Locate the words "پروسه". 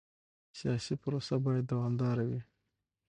1.03-1.35